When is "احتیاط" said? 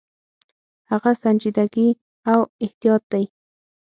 2.65-3.03